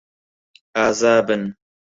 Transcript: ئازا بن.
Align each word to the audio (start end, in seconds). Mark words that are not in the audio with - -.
ئازا 0.75 1.15
بن. 1.27 1.43